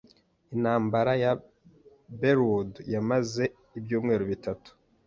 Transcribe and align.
Intambara 0.55 1.11
ya 1.23 1.31
Belleau 2.19 2.45
Wood 2.51 2.71
yamaze 2.93 3.43
ibyumweru 3.77 4.23
bitatu. 4.31 4.69